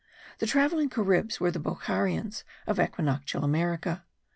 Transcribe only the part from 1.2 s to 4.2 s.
were the Bokharians of equinoctial America.